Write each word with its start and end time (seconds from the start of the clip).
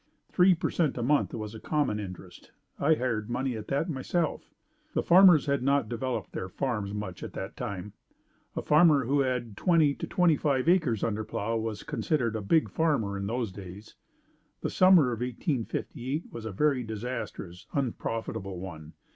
Three 0.31 0.55
per 0.55 0.71
cent 0.71 0.97
a 0.97 1.03
month 1.03 1.31
was 1.31 1.53
a 1.53 1.59
common 1.59 1.99
interest. 1.99 2.51
I 2.79 2.95
hired 2.95 3.29
money 3.29 3.55
at 3.55 3.67
that 3.67 3.87
myself. 3.87 4.49
The 4.95 5.03
farmers 5.03 5.45
had 5.45 5.61
not 5.61 5.89
developed 5.89 6.31
their 6.31 6.49
farms 6.49 6.91
much 6.91 7.21
at 7.21 7.33
that 7.33 7.55
time. 7.55 7.93
A 8.55 8.63
farmer 8.63 9.05
who 9.05 9.19
had 9.19 9.55
twenty 9.55 9.93
to 9.93 10.07
twenty 10.07 10.37
five 10.37 10.67
acres 10.67 11.03
under 11.03 11.23
plow 11.23 11.55
was 11.57 11.83
considered 11.83 12.35
a 12.35 12.41
big 12.41 12.67
farmer 12.67 13.15
in 13.15 13.27
those 13.27 13.51
days. 13.51 13.93
The 14.61 14.71
summer 14.71 15.11
of 15.11 15.19
1858 15.19 16.23
was 16.31 16.45
a 16.45 16.51
very 16.51 16.81
disastrous, 16.83 17.67
unprofitable 17.73 18.59
one. 18.59 18.93